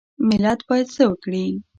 ملت 0.27 0.59
باید 0.69 0.87
څه 0.95 1.03
وکړي؟ 1.09 1.45